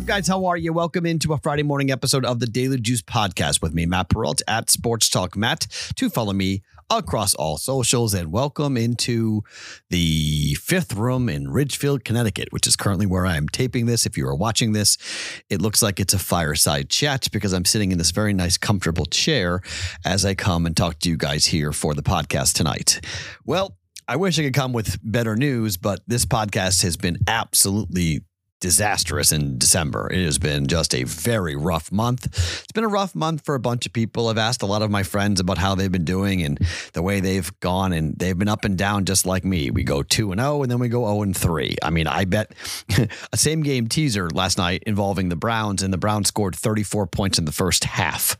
[0.00, 0.28] up, guys?
[0.28, 0.72] How are you?
[0.72, 4.40] Welcome into a Friday morning episode of the Daily Juice Podcast with me, Matt Perrault
[4.48, 5.66] at Sports Talk Matt.
[5.96, 9.42] To follow me across all socials and welcome into
[9.90, 14.06] the fifth room in Ridgefield, Connecticut, which is currently where I am taping this.
[14.06, 14.96] If you are watching this,
[15.50, 19.06] it looks like it's a fireside chat because I'm sitting in this very nice, comfortable
[19.06, 19.60] chair
[20.04, 23.04] as I come and talk to you guys here for the podcast tonight.
[23.44, 23.76] Well,
[24.08, 28.22] I wish I could come with better news, but this podcast has been absolutely
[28.60, 30.08] disastrous in December.
[30.12, 32.26] It has been just a very rough month.
[32.26, 34.28] It's been a rough month for a bunch of people.
[34.28, 36.58] I've asked a lot of my friends about how they've been doing and
[36.92, 39.70] the way they've gone, and they've been up and down just like me.
[39.70, 41.76] We go 2 and 0, and then we go 0 and 3.
[41.82, 42.52] I mean, I bet
[43.32, 47.38] a same game teaser last night involving the Browns, and the Browns scored 34 points
[47.38, 48.36] in the first half.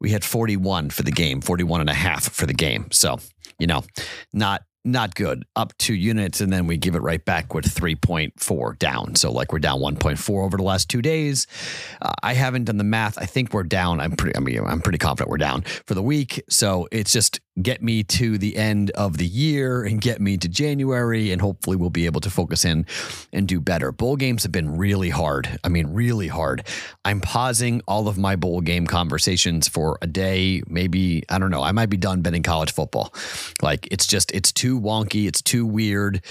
[0.00, 2.86] We had 41 for the game, 41 and a half for the game.
[2.90, 3.18] So,
[3.58, 3.84] you know,
[4.32, 5.44] not not good.
[5.56, 9.14] Up two units, and then we give it right back with 3.4 down.
[9.14, 11.46] So, like, we're down 1.4 over the last two days.
[12.00, 13.18] Uh, I haven't done the math.
[13.18, 14.00] I think we're down.
[14.00, 16.42] I'm pretty, I mean, I'm pretty confident we're down for the week.
[16.48, 20.48] So, it's just get me to the end of the year and get me to
[20.48, 22.86] January, and hopefully we'll be able to focus in
[23.32, 23.92] and do better.
[23.92, 25.58] Bowl games have been really hard.
[25.64, 26.66] I mean, really hard.
[27.04, 31.62] I'm pausing all of my bowl game conversations for a day, maybe, I don't know.
[31.62, 33.12] I might be done betting college football.
[33.62, 35.26] Like, it's just, it's too wonky.
[35.26, 36.22] It's too weird.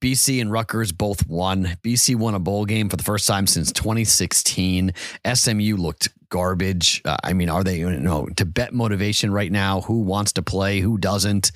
[0.00, 1.76] BC and Rutgers both won.
[1.82, 4.92] BC won a bowl game for the first time since 2016.
[5.34, 7.00] SMU looked garbage.
[7.04, 9.82] Uh, I mean, are they, you know, to bet motivation right now?
[9.82, 10.80] Who wants to play?
[10.80, 11.52] Who doesn't?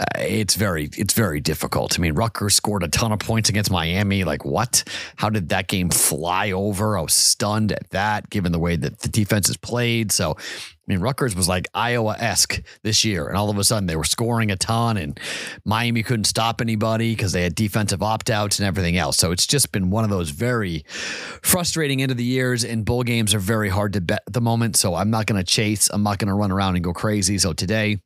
[0.00, 1.98] Uh, it's very, it's very difficult.
[1.98, 4.24] I mean, Rutgers scored a ton of points against Miami.
[4.24, 4.82] Like, what?
[5.16, 6.96] How did that game fly over?
[6.96, 10.10] I was stunned at that, given the way that the defense is played.
[10.10, 10.38] So,
[10.86, 13.96] I mean, Rutgers was like Iowa esque this year, and all of a sudden they
[13.96, 15.18] were scoring a ton, and
[15.64, 19.16] Miami couldn't stop anybody because they had defensive opt outs and everything else.
[19.16, 20.84] So it's just been one of those very
[21.42, 24.42] frustrating end of the years, and bowl games are very hard to bet at the
[24.42, 24.76] moment.
[24.76, 27.38] So I'm not going to chase, I'm not going to run around and go crazy.
[27.38, 28.00] So today,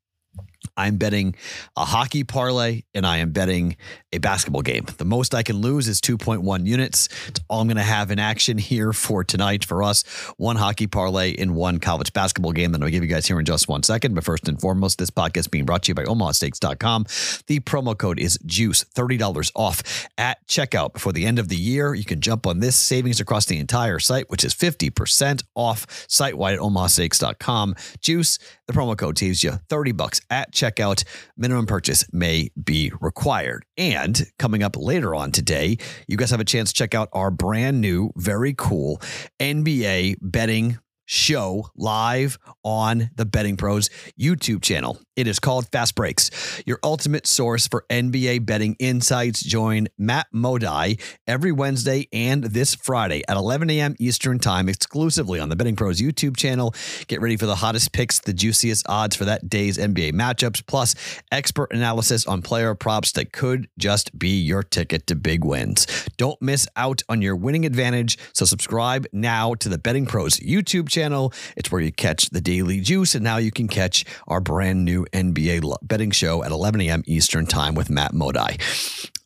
[0.79, 1.35] I'm betting
[1.77, 3.77] a hockey parlay and I am betting
[4.13, 4.87] a basketball game.
[4.97, 7.09] The most I can lose is 2.1 units.
[7.27, 10.05] It's all I'm going to have in action here for tonight for us.
[10.37, 13.45] One hockey parlay in one college basketball game that I'll give you guys here in
[13.45, 14.15] just one second.
[14.15, 17.07] But first and foremost, this podcast being brought to you by OmahaSteaks.com.
[17.49, 21.93] The promo code is JUICE, $30 off at checkout before the end of the year.
[21.93, 26.39] You can jump on this savings across the entire site, which is 50% off site
[26.39, 27.75] wide at OmahaSteaks.com.
[28.01, 31.03] Juice, the promo code saves you 30 bucks at checkout.
[31.37, 33.65] Minimum purchase may be required.
[33.77, 37.31] And coming up later on today, you guys have a chance to check out our
[37.31, 39.01] brand new, very cool
[39.41, 43.89] NBA betting show live on the Betting Pros
[44.21, 45.01] YouTube channel.
[45.19, 46.31] It is called Fast Breaks,
[46.65, 49.43] your ultimate source for NBA betting insights.
[49.43, 53.97] Join Matt Moody every Wednesday and this Friday at 11 a.m.
[53.99, 56.73] Eastern Time exclusively on the Betting Pros YouTube channel.
[57.09, 60.95] Get ready for the hottest picks, the juiciest odds for that day's NBA matchups, plus
[61.33, 65.89] expert analysis on player props that could just be your ticket to big wins.
[66.17, 68.19] Don't miss out on your winning advantage.
[68.35, 71.33] So subscribe now to the Betting Pros YouTube channel.
[71.57, 75.07] It's where you catch the daily juice, and now you can catch our brand new
[75.13, 77.03] NBA betting show at 11 a.m.
[77.07, 78.59] Eastern Time with Matt Moody.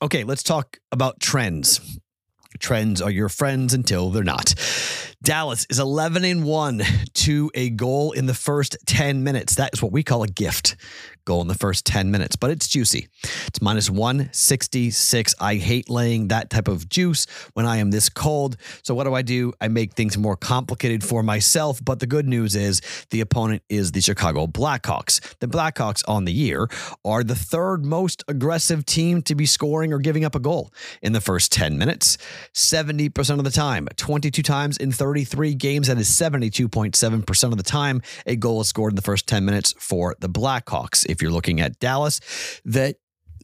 [0.00, 2.00] Okay, let's talk about trends.
[2.62, 4.54] Trends are your friends until they're not.
[5.20, 6.82] Dallas is 11 and 1
[7.14, 9.56] to a goal in the first 10 minutes.
[9.56, 10.76] That is what we call a gift
[11.24, 13.08] goal in the first 10 minutes, but it's juicy.
[13.46, 15.34] It's minus 166.
[15.40, 18.56] I hate laying that type of juice when I am this cold.
[18.82, 19.52] So, what do I do?
[19.60, 21.80] I make things more complicated for myself.
[21.84, 22.80] But the good news is
[23.10, 25.20] the opponent is the Chicago Blackhawks.
[25.38, 26.68] The Blackhawks on the year
[27.04, 31.12] are the third most aggressive team to be scoring or giving up a goal in
[31.12, 32.18] the first 10 minutes.
[32.54, 35.88] 70% of the time, 22 times in 33 games.
[35.88, 39.74] That is 72.7% of the time a goal is scored in the first 10 minutes
[39.78, 41.06] for the Blackhawks.
[41.08, 42.20] If you're looking at Dallas,
[42.64, 42.96] that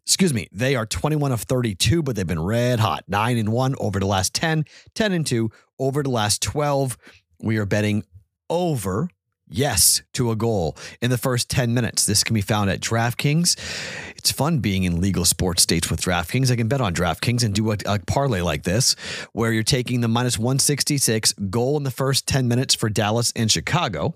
[0.09, 3.05] excuse me, they are 21 of 32, but they've been red hot.
[3.09, 4.65] 9 and 1 over the last 10,
[4.95, 6.97] 10 and 2 over the last 12.
[7.41, 8.05] We are betting
[8.49, 9.11] over
[9.51, 12.07] yes to a goal in the first 10 minutes.
[12.07, 13.57] This can be found at DraftKings.
[14.17, 16.51] It's fun being in legal sports states with DraftKings.
[16.51, 18.97] I can bet on DraftKings and do a, a, parlay like this
[19.33, 23.51] where you're taking the minus 166 goal in the first 10 minutes for Dallas and
[23.51, 24.15] Chicago.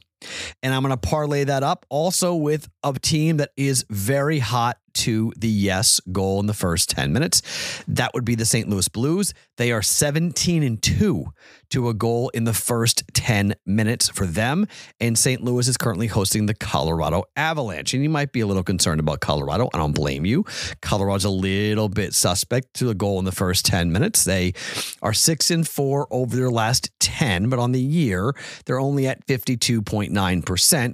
[0.62, 4.78] And I'm going to parlay that up also with a team that is very hot
[4.94, 7.42] to the yes goal in the first 10 minutes.
[7.88, 8.68] That would be the St.
[8.68, 9.32] Louis Blues.
[9.56, 11.26] They are 17 and 2
[11.70, 14.66] to a goal in the first 10 minutes for them.
[15.00, 15.42] And St.
[15.42, 17.94] Louis is currently hosting the Colorado Avalanche.
[17.94, 19.70] And you might be a little concerned about Colorado.
[19.72, 20.44] I don't blame you.
[20.80, 24.24] Colorado's a little bit suspect to a goal in the first 10 minutes.
[24.24, 24.52] They
[25.00, 28.34] are 6 and 4 over their last 10, but on the year,
[28.66, 30.11] they're only at 52.9%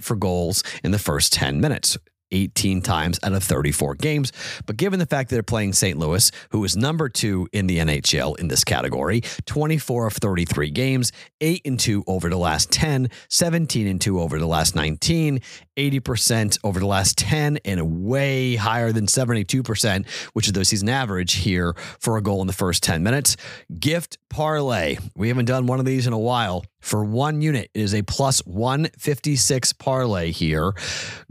[0.02, 1.98] for goals in the first 10 minutes.
[2.30, 4.32] 18 times out of 34 games.
[4.66, 5.98] But given the fact that they're playing St.
[5.98, 11.12] Louis, who is number two in the NHL in this category, 24 of 33 games,
[11.40, 15.40] 8 and 2 over the last 10, 17 and 2 over the last 19,
[15.76, 21.34] 80% over the last 10, and way higher than 72%, which is the season average
[21.34, 23.36] here for a goal in the first 10 minutes.
[23.78, 24.98] Gift parlay.
[25.16, 26.64] We haven't done one of these in a while.
[26.80, 30.72] For one unit, it is a plus 156 parlay here.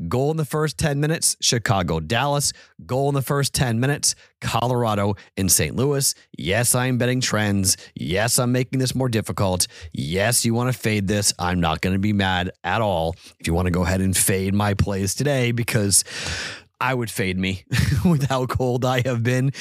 [0.08, 2.54] Goal in the first 10 minutes, Chicago, Dallas.
[2.86, 5.76] Goal in the first 10 minutes, Colorado and St.
[5.76, 6.14] Louis.
[6.38, 7.78] Yes, I'm betting trends.
[7.96, 9.68] Yes, I'm making this more difficult.
[9.94, 11.34] Yes, you want to fade this.
[11.40, 14.16] I'm not going to be mad at all if you want to go ahead and
[14.16, 16.04] fade my plays today because
[16.80, 17.64] I would fade me
[18.06, 19.52] with how cold I have been.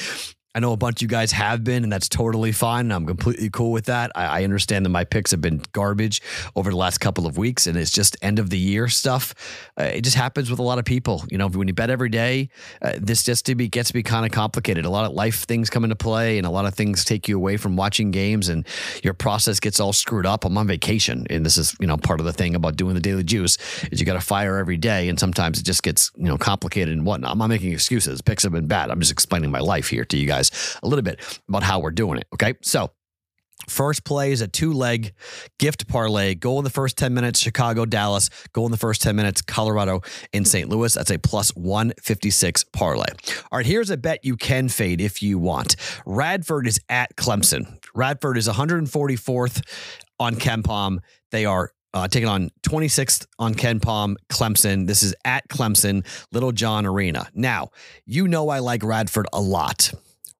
[0.57, 2.91] I know a bunch of you guys have been, and that's totally fine.
[2.91, 4.11] I'm completely cool with that.
[4.15, 6.19] I, I, understand that my picks have been garbage
[6.55, 9.35] over the last couple of weeks, and it's just end of the year stuff.
[9.79, 11.23] Uh, it just happens with a lot of people.
[11.29, 12.49] You know, when you bet every day,
[12.81, 14.83] uh, this just to be gets to be kind of complicated.
[14.83, 17.35] A lot of life things come into play, and a lot of things take you
[17.35, 18.65] away from watching games, and
[19.03, 20.43] your process gets all screwed up.
[20.43, 22.99] I'm on vacation, and this is you know part of the thing about doing the
[22.99, 23.59] daily juice
[23.91, 26.95] is you got to fire every day, and sometimes it just gets you know complicated
[26.95, 27.33] and whatnot.
[27.33, 28.23] I'm not making excuses.
[28.23, 28.89] Picks have been bad.
[28.89, 31.79] I'm just explaining my life here to you guys guys a little bit about how
[31.79, 32.27] we're doing it.
[32.33, 32.53] Okay.
[32.61, 32.91] So,
[33.67, 35.13] First play is a two leg
[35.57, 36.35] gift parlay.
[36.35, 38.29] Go in the first 10 minutes, Chicago, Dallas.
[38.53, 40.01] Go in the first 10 minutes, Colorado
[40.31, 40.69] in St.
[40.69, 40.93] Louis.
[40.93, 43.07] That's a plus 156 parlay.
[43.51, 45.75] All right, here's a bet you can fade if you want.
[46.05, 47.79] Radford is at Clemson.
[47.95, 49.61] Radford is 144th
[50.19, 50.99] on KenPom.
[51.31, 54.87] They are uh, taking on 26th on KenPom, Clemson.
[54.87, 57.27] This is at Clemson, Littlejohn Arena.
[57.33, 57.71] Now,
[58.05, 59.91] you know I like Radford a lot.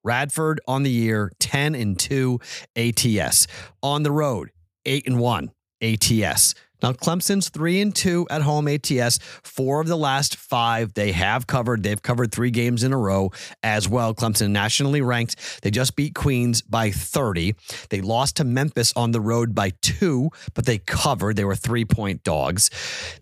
[0.08, 2.40] Radford on the year, 10 and 2
[2.74, 3.46] ATS.
[3.82, 4.50] On the road,
[4.86, 5.50] 8 and 1
[5.82, 6.54] ATS.
[6.82, 9.18] Now, Clemson's three and two at home ATS.
[9.42, 11.82] Four of the last five they have covered.
[11.82, 13.30] They've covered three games in a row
[13.62, 14.14] as well.
[14.14, 15.62] Clemson nationally ranked.
[15.62, 17.54] They just beat Queens by 30.
[17.90, 21.36] They lost to Memphis on the road by two, but they covered.
[21.36, 22.70] They were three point dogs.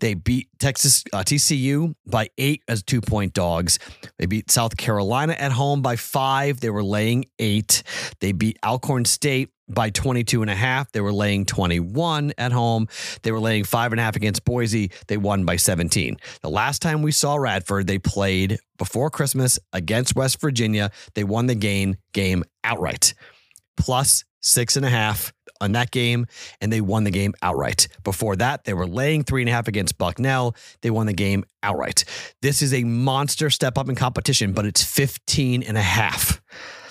[0.01, 3.79] They beat Texas uh, TCU by eight as two point dogs.
[4.19, 6.61] They beat South Carolina at home by five.
[6.61, 7.83] They were laying eight.
[8.21, 10.93] They beat Alcorn State by 22 and a half.
[10.93, 12.89] They were laying 21 at home.
[13.23, 14.91] They were laying five and a half against Boise.
[15.09, 16.17] They won by 17.
[16.43, 20.91] The last time we saw Radford, they played before Christmas against West Virginia.
[21.15, 23.15] They won the game game outright.
[23.77, 26.27] Plus six and a half on that game,
[26.61, 27.89] and they won the game outright.
[28.05, 30.55] Before that, they were laying three and a half against Bucknell.
[30.83, 32.05] They won the game outright.
[32.43, 36.41] This is a monster step up in competition, but it's 15 and a half.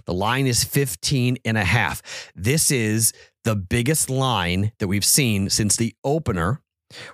[0.06, 2.02] The line is 15 and a half.
[2.36, 3.14] This is
[3.44, 6.62] the biggest line that we've seen since the opener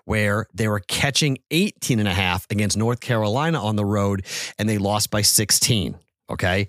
[0.05, 4.25] where they were catching 18 and a half against North Carolina on the road
[4.57, 5.97] and they lost by 16.
[6.29, 6.67] Okay.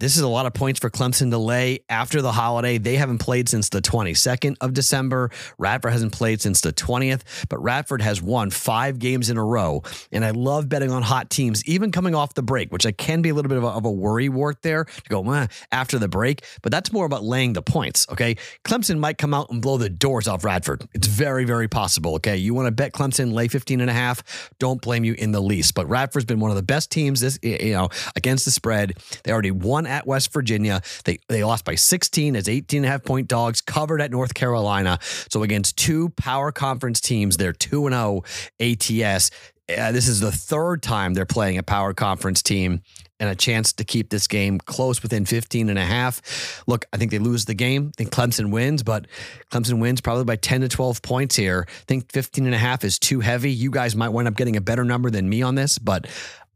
[0.00, 2.78] This is a lot of points for Clemson to lay after the holiday.
[2.78, 5.30] They haven't played since the 22nd of December.
[5.58, 7.20] Radford hasn't played since the 20th,
[7.50, 9.82] but Radford has won five games in a row.
[10.10, 13.20] And I love betting on hot teams, even coming off the break, which I can
[13.20, 16.08] be a little bit of a, of a worry wart there to go after the
[16.08, 16.46] break.
[16.62, 18.06] But that's more about laying the points.
[18.10, 18.38] Okay.
[18.64, 20.82] Clemson might come out and blow the doors off Radford.
[20.94, 22.14] It's very, very possible.
[22.14, 22.38] Okay.
[22.38, 24.50] You want to bet Clemson, lay 15 and a half.
[24.58, 25.74] Don't blame you in the least.
[25.74, 28.96] But Radford's been one of the best teams this, you know, against the spread.
[29.24, 30.80] They already won at West Virginia.
[31.04, 34.34] They they lost by 16 as 18 and a half point dogs, covered at North
[34.34, 34.98] Carolina.
[35.28, 38.22] So against two power conference teams, they're 2 and 0
[38.60, 39.30] ATS.
[39.78, 42.82] Uh, this is the third time they're playing a power conference team
[43.20, 46.64] and a chance to keep this game close within 15 and a half.
[46.66, 47.92] Look, I think they lose the game.
[47.94, 49.06] I think Clemson wins, but
[49.52, 51.66] Clemson wins probably by 10 to 12 points here.
[51.68, 53.52] I think 15 and a half is too heavy.
[53.52, 56.06] You guys might wind up getting a better number than me on this, but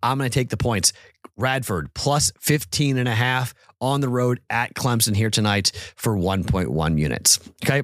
[0.03, 0.93] I'm going to take the points.
[1.37, 6.99] Radford plus 15 and a half on the road at Clemson here tonight for 1.1
[6.99, 7.39] units.
[7.65, 7.83] Okay.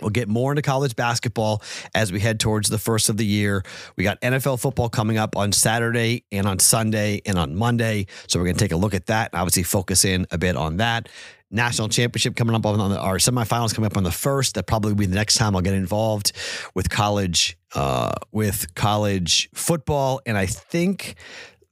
[0.00, 1.62] We'll get more into college basketball
[1.94, 3.62] as we head towards the first of the year.
[3.96, 8.06] We got NFL football coming up on Saturday and on Sunday and on Monday.
[8.26, 10.56] So we're going to take a look at that and obviously focus in a bit
[10.56, 11.08] on that.
[11.52, 14.56] national championship coming up on the, our semifinals coming up on the first.
[14.56, 16.32] That probably will be the next time I'll get involved
[16.74, 21.14] with college uh, with college football, and I think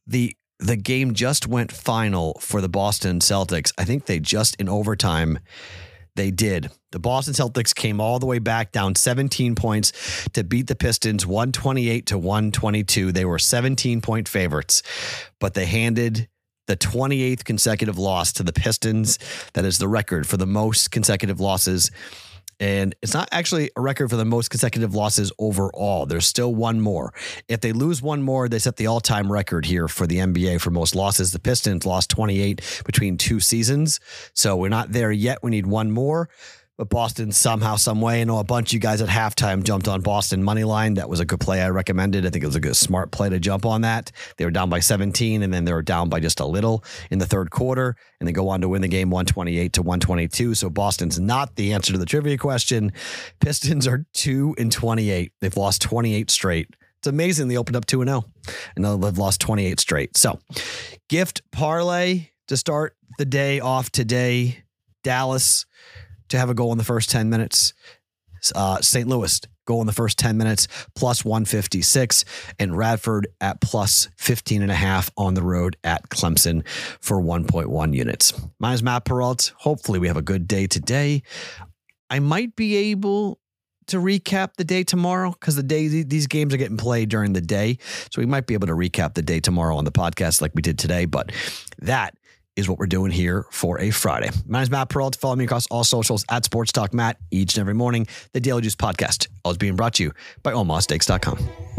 [0.06, 3.72] the the game just went final for the Boston Celtics.
[3.78, 5.38] I think they just in overtime
[6.16, 6.70] they did.
[6.92, 11.24] The Boston Celtics came all the way back down 17 points to beat the Pistons
[11.24, 13.12] 128 to 122.
[13.12, 14.82] They were 17 point favorites,
[15.38, 16.28] but they handed
[16.66, 19.18] the 28th consecutive loss to the Pistons.
[19.54, 21.90] That is the record for the most consecutive losses.
[22.60, 26.04] And it's not actually a record for the most consecutive losses overall.
[26.04, 27.14] There's still one more.
[27.48, 30.60] If they lose one more, they set the all time record here for the NBA
[30.60, 31.32] for most losses.
[31.32, 33.98] The Pistons lost 28 between two seasons.
[34.34, 35.42] So we're not there yet.
[35.42, 36.28] We need one more.
[36.80, 39.86] But Boston somehow, some way, I know a bunch of you guys at halftime jumped
[39.86, 40.94] on Boston money line.
[40.94, 41.60] That was a good play.
[41.60, 42.24] I recommended.
[42.24, 44.10] I think it was a good smart play to jump on that.
[44.38, 47.18] They were down by 17, and then they were down by just a little in
[47.18, 50.54] the third quarter, and they go on to win the game 128 to 122.
[50.54, 52.94] So Boston's not the answer to the trivia question.
[53.40, 55.32] Pistons are two and 28.
[55.42, 56.76] They've lost 28 straight.
[57.00, 58.24] It's amazing they opened up 2 and 0,
[58.74, 60.16] and now they've lost 28 straight.
[60.16, 60.40] So,
[61.10, 64.64] gift parlay to start the day off today.
[65.02, 65.66] Dallas
[66.30, 67.74] to have a goal in the first 10 minutes.
[68.54, 69.06] Uh, St.
[69.06, 72.24] Louis goal in the first 10 minutes plus 156
[72.58, 76.66] and Radford at plus 15 and a half on the road at Clemson
[77.00, 78.32] for 1.1 units.
[78.58, 79.52] My name is Matt Perrault.
[79.58, 81.22] Hopefully we have a good day today.
[82.08, 83.38] I might be able
[83.88, 87.40] to recap the day tomorrow because the day these games are getting played during the
[87.40, 87.78] day.
[88.10, 90.62] So we might be able to recap the day tomorrow on the podcast like we
[90.62, 91.04] did today.
[91.04, 91.32] But
[91.78, 92.16] that
[92.60, 94.30] is what we're doing here for a Friday.
[94.46, 95.16] My name is Matt Perrault.
[95.16, 98.06] Follow me across all socials at Sports Talk Matt each and every morning.
[98.32, 100.12] The Daily Juice Podcast, always being brought to you
[100.42, 101.69] by OmahaSteaks.com.